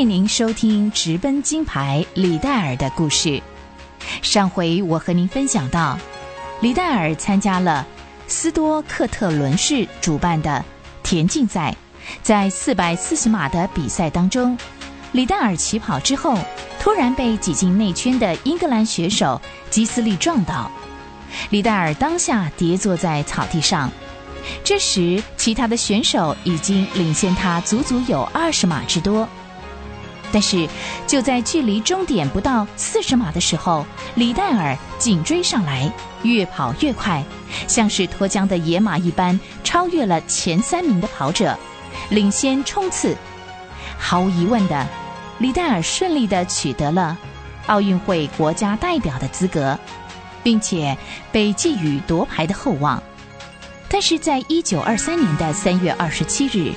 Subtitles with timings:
[0.00, 3.38] 为您收听直奔金牌李戴尔的故事。
[4.22, 5.98] 上回我和您分享到，
[6.62, 7.86] 李戴尔参加了
[8.26, 10.64] 斯多克特伦市主办的
[11.02, 11.76] 田径赛，
[12.22, 14.56] 在四百四十码的比赛当中，
[15.12, 16.38] 李戴尔起跑之后，
[16.80, 20.70] 突然被挤进内圈的英格兰选手基斯利撞倒，
[21.50, 23.92] 李戴尔当下跌坐在草地上。
[24.64, 29.28] 这时，其他的选手已经领先他足足有二十码之多。
[30.32, 30.68] 但是，
[31.06, 33.84] 就在距离终点不到四十码的时候，
[34.14, 37.24] 李戴尔紧追上来，越跑越快，
[37.66, 41.58] 像是脱缰的野马一般，超越了前三名的跑者，
[42.10, 43.16] 领先冲刺。
[43.98, 44.86] 毫无疑问的，
[45.38, 47.18] 李戴尔顺利的取得了
[47.66, 49.78] 奥运会国家代表的资格，
[50.42, 50.96] 并且
[51.32, 53.02] 被寄予夺牌的厚望。
[53.88, 56.72] 但是在一九二三年的三月二十七日，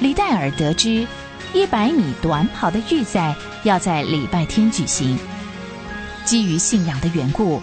[0.00, 1.06] 李戴尔得知
[1.54, 5.18] 一百米短跑的预赛要在礼拜天举行。
[6.24, 7.62] 基于信仰的缘故，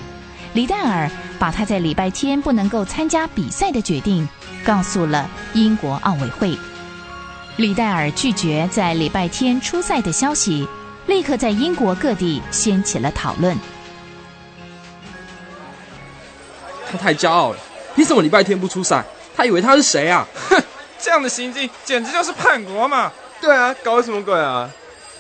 [0.54, 4.28] 李戴尔把他在礼拜天不能够参加比赛的决定
[4.64, 6.58] 告诉了英国奥委会。
[7.58, 10.68] 李戴尔拒绝在礼拜天出赛的消息，
[11.06, 13.56] 立刻在英国各地掀起了讨论。
[16.92, 17.60] 他太骄傲了。
[17.96, 19.06] 凭什么礼拜天不出赛？
[19.38, 20.28] 他以为他是谁啊？
[20.50, 20.62] 哼，
[21.00, 23.12] 这样的行径简直就是叛国嘛！
[23.42, 24.70] 对啊，搞什么鬼啊？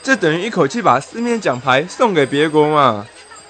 [0.02, 3.06] 这等于一口气把四面奖牌送给别国嘛？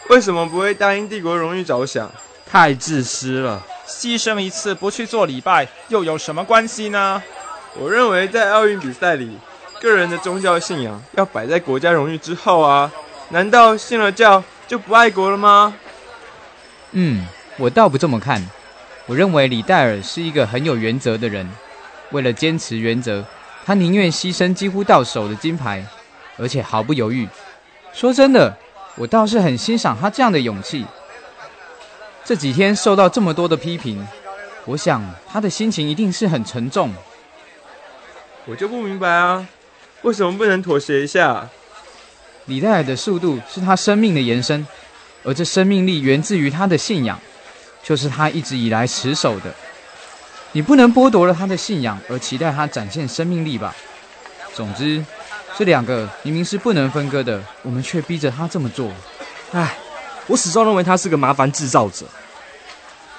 [0.10, 2.12] 为什么不会答应帝国荣誉着想？
[2.50, 3.64] 太自私了！
[3.88, 7.22] 牺牲一次不去做礼拜又有什么关系呢？
[7.78, 9.38] 我认为在奥运比赛里，
[9.82, 12.92] 个人的宗教信仰要摆在国家荣誉之后啊！
[13.30, 15.74] 难道信了教就不爱国了吗？
[16.92, 17.26] 嗯，
[17.58, 18.42] 我倒不这么看。
[19.08, 21.50] 我认为李戴尔是一个很有原则的人，
[22.12, 23.26] 为了坚持原则，
[23.66, 25.84] 他宁愿牺牲几乎到手的金牌，
[26.38, 27.28] 而且毫不犹豫。
[27.92, 28.56] 说真的，
[28.96, 30.86] 我倒是很欣赏他这样的勇气。
[32.24, 34.08] 这几天受到这么多的批评，
[34.66, 36.94] 我想他的心情一定是很沉重。
[38.46, 39.48] 我就不明白啊，
[40.04, 41.50] 为什么不能妥协一下？
[42.46, 44.68] 李戴尔的速度是他生命的延伸，
[45.24, 47.20] 而这生命力源自于他的信仰。
[47.82, 49.54] 就是他一直以来持守的，
[50.56, 53.76] 你不能剥夺了他的信仰而期待他展现生命力吧？
[54.54, 55.04] 总之，
[55.58, 58.90] 这两个明明是不能分割的，我们却逼着他这么做。
[59.52, 59.76] 唉，
[60.28, 62.06] 我始终认为他是个麻烦制造者。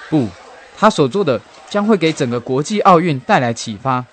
[0.09, 0.27] 不，
[0.75, 1.39] 他所做的
[1.69, 4.03] 将会给整个国际奥运带来启发。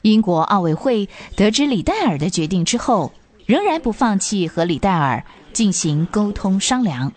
[0.00, 1.06] 英国奥委会
[1.36, 3.12] 得知李戴尔的决定之后，
[3.44, 5.22] 仍然不放弃和李戴尔
[5.52, 7.12] 进行沟通商量。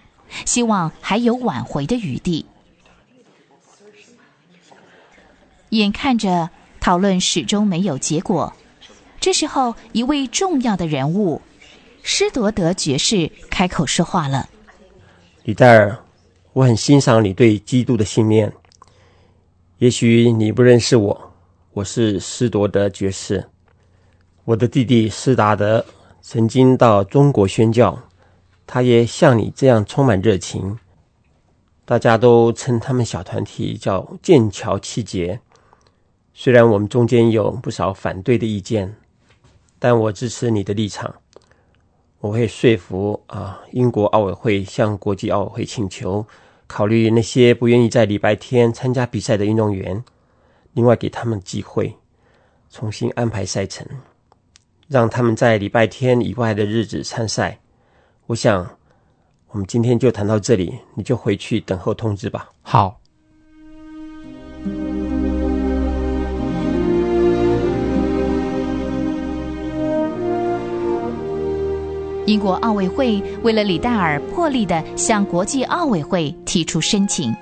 [0.46, 2.46] 希望还有挽回的余地。
[5.70, 6.50] 眼看着
[6.80, 8.54] 讨论始终没有结果，
[9.20, 11.42] 这时候一位重要的人物
[12.04, 14.50] 施铎德爵士开口说话了
[15.44, 15.98] ：“李戴尔，
[16.54, 18.52] 我很欣赏你对基督的信念。
[19.78, 21.32] 也许你不认识我，
[21.74, 23.50] 我是施铎德爵士。
[24.46, 25.86] 我的弟弟施达德
[26.22, 27.98] 曾经到中国宣教。”
[28.72, 30.78] 他也像你这样充满热情，
[31.86, 35.42] 大家都称他们小团体叫剑桥七杰。
[36.42, 38.96] 虽然我们中间有不少反对的意见，
[39.78, 41.14] 但我支持你的立场。
[42.22, 46.26] 我会说服啊，英国奥委会向国际奥委会请求，
[46.66, 50.02] 考虑那些不愿意在礼拜天参加比赛的运动员，
[50.72, 51.94] 另外给他们机会，
[52.70, 53.86] 重新安排赛程，
[54.88, 57.60] 让他们在礼拜天以外的日子参赛。
[58.28, 58.78] 我想，
[59.50, 62.50] 我们今天就谈到这里，你就回去等候通知吧。
[62.62, 62.99] 好。
[72.30, 77.36] 英国奥委会为了李戴尔，破例的向国际奥委会提出申请，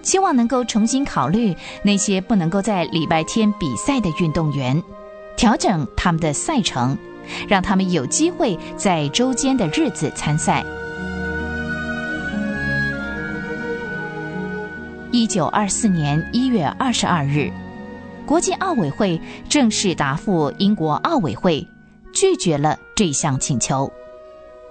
[0.00, 1.52] 希望能够重新考虑
[1.82, 4.80] 那些不能够在礼拜天比赛的运动员，
[5.36, 6.96] 调整他们的赛程。
[7.46, 10.64] 让他们有机会在周间的日子参赛。
[15.10, 17.50] 一九二四年一月二十二日，
[18.24, 21.66] 国际奥委会正式答复英国奥委会，
[22.14, 23.92] 拒绝了这项请求。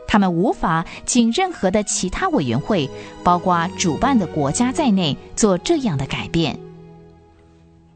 [0.07, 2.89] 他们无法请任何的其他委员会，
[3.23, 6.57] 包括主办的国家在内，做这样的改变。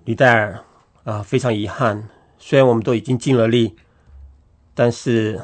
[0.06, 0.64] 李戴尔，
[1.06, 3.76] 啊，非常遗憾，虽然我们都已经尽了力。
[4.74, 5.42] 但是，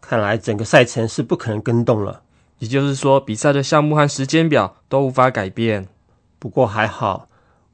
[0.00, 2.22] 看来整个赛程是不可能跟动了。
[2.58, 5.88] 也就是说，比赛的项目和时间表都无法改变。
[6.38, 7.28] 不过还好，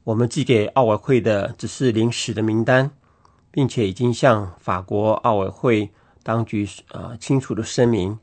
[0.05, 2.89] 我们寄给奥委会的只是临时的名单，
[3.51, 5.91] 并且已经向法国奥委会
[6.29, 8.19] 当局啊清楚的声明，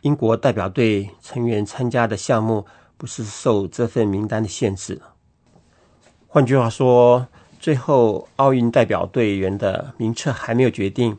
[0.00, 2.66] 英国代表队成员参加的项目
[2.96, 5.00] 不是受这份名单的限制。
[6.26, 7.28] 换句话说，
[7.60, 11.16] 最后奥运代表队员的名册还没有决定。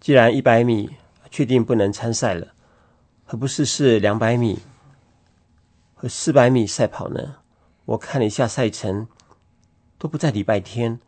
[0.00, 0.90] 既然一百米
[1.30, 2.48] 确定不能参赛了，
[3.24, 4.58] 何不试试两百米
[5.94, 7.36] 和四百米赛跑呢？
[7.84, 9.06] 我看了一下赛程，
[9.98, 10.98] 都不在礼拜天，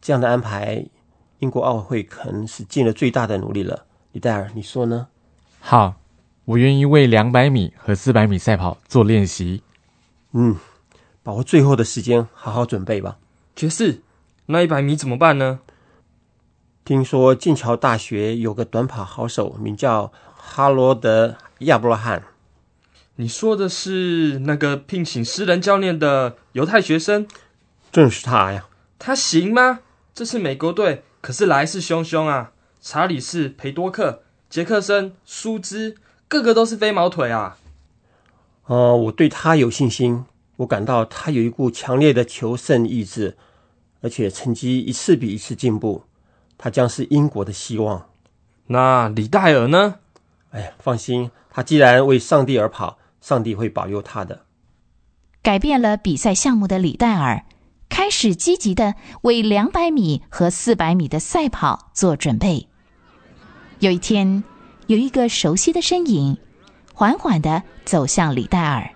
[0.00, 0.86] 这样的安排，
[1.40, 3.85] 英国奥委会可能是尽了最大的努力了。
[4.16, 5.08] 李戴尔，你说呢？
[5.60, 5.96] 好，
[6.46, 9.62] 我愿意为两百米和四百米赛跑做练习。
[10.32, 10.56] 嗯，
[11.22, 13.18] 把握最后的时间，好好准备吧。
[13.54, 14.00] 爵士，
[14.46, 15.60] 那一百米怎么办呢？
[16.82, 21.28] 听说剑桥大学有个短跑好手，名叫哈罗德·
[21.58, 22.22] 亚伯拉罕。
[23.16, 27.28] 你说的是那个聘请私人教练的犹太学生？
[27.92, 28.66] 正是他呀。
[28.98, 29.80] 他行吗？
[30.14, 32.52] 这次美国队可是来势汹汹啊！
[32.88, 35.96] 查理士、裴多克、杰克森、舒兹，
[36.28, 37.58] 个个都是飞毛腿啊！
[38.66, 40.24] 哦，我对他有信心。
[40.58, 43.36] 我感到他有一股强烈的求胜意志，
[44.02, 46.04] 而且成绩一次比一次进步。
[46.56, 48.08] 他将是英国的希望。
[48.68, 49.96] 那李戴尔呢？
[50.50, 54.42] 哎呀，放心，他既然为上帝而跑，上帝会保佑他的。
[55.42, 57.44] 改变了比赛项目的李戴尔
[57.88, 62.68] 开始积极的为两百米和四百米的赛跑做准备。
[63.80, 64.42] 有一天，
[64.86, 66.38] 有一个熟悉的身影
[66.94, 68.88] 缓缓的走向李戴尔。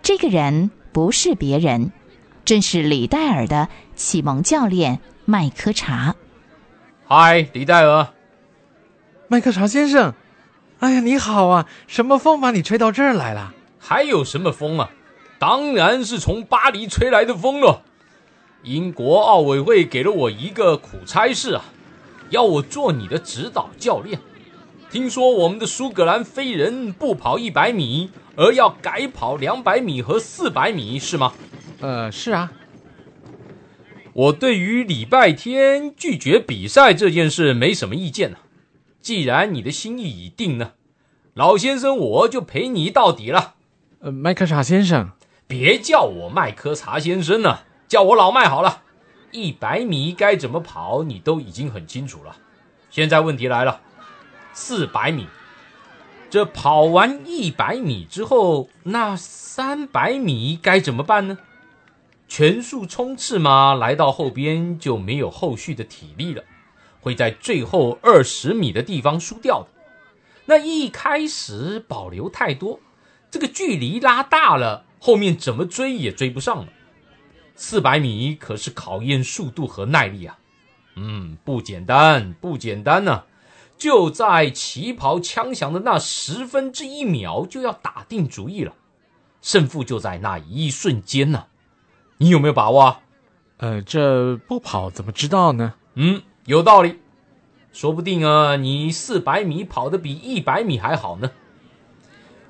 [0.00, 1.92] 这个人不是别人，
[2.46, 6.16] 正是李戴尔的启蒙教练麦科查。
[7.06, 8.08] 嗨，李戴尔，
[9.28, 10.14] 麦克查先生，
[10.78, 11.66] 哎呀，你好啊！
[11.86, 13.52] 什么风把你吹到这儿来了？
[13.78, 14.90] 还有什么风啊？
[15.38, 17.82] 当然是从巴黎吹来的风了。
[18.62, 21.64] 英国奥委会给了我一个苦差事啊，
[22.30, 24.20] 要我做你的指导教练。
[24.90, 31.34] 听说我们的苏格兰飞人不跑一百米，而要改跑两百米和四百米，是吗？
[31.80, 32.52] 呃，是啊。
[34.14, 38.38] 我对于礼拜天拒绝比赛这件事没什么意见呢。
[39.00, 40.72] 既然你的心意已定呢，
[41.34, 43.54] 老先生我就陪你到底了。
[44.00, 45.10] 呃，麦克查先生，
[45.46, 48.82] 别叫我麦克查先生了，叫我老麦好了。
[49.30, 52.36] 一百米该怎么跑，你都已经很清楚了。
[52.90, 53.80] 现在问题来了，
[54.52, 55.26] 四百米，
[56.30, 61.38] 这跑完一百米之后，那三百米该怎么办呢？
[62.26, 63.74] 全速冲刺吗？
[63.74, 66.42] 来到后边就没有后续的体力了，
[67.00, 69.68] 会在最后二十米的地方输掉的。
[70.46, 72.80] 那一开始保留太多，
[73.30, 76.68] 这个距离拉大了，后面怎么追也追不上了。
[77.60, 80.38] 四百米可是考验速度和耐力啊，
[80.94, 83.24] 嗯，不简单，不简单呢。
[83.76, 88.72] 就在起跑枪响的那十分之一秒，就要打定主意了，
[89.42, 91.46] 胜负就在那一瞬间呢。
[92.18, 92.80] 你有没有把握？
[92.80, 93.00] 啊
[93.56, 95.74] 呃，这不跑怎么知道呢？
[95.94, 97.00] 嗯，有道理。
[97.72, 101.30] 说不定啊，你四百米跑得比一百米还好呢。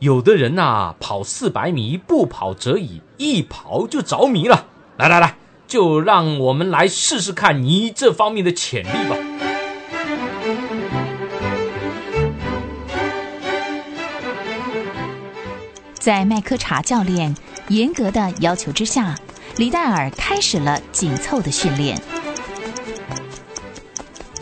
[0.00, 4.66] 有的人呐，跑四百米不跑则已，一跑就着迷了。
[4.98, 5.36] 来来来，
[5.68, 9.16] 就让我们来试试看你这方面的潜力吧。
[15.94, 17.32] 在麦克查教练
[17.68, 19.16] 严格的要求之下。
[19.56, 22.00] 李戴尔开始了紧凑的训练。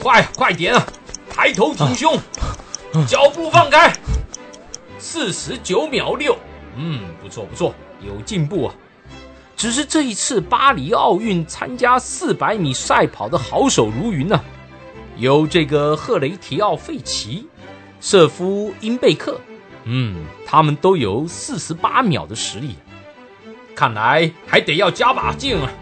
[0.03, 0.87] 快，快点啊！
[1.31, 2.19] 抬头挺胸，
[3.09, 3.91] 脚步放开。
[4.99, 6.37] 四十九秒六，
[6.77, 8.75] 嗯，不错不错，有进步啊。
[9.57, 14.39] 只是这一次巴黎奥运参加四百米赛跑的好手如云呢，
[15.17, 17.49] 有这个赫雷提奥费奇、
[17.99, 19.41] 瑟夫因贝克，
[19.85, 22.77] 嗯，他们都有四十八秒的实力。
[23.75, 25.73] 看来还得要加把劲啊！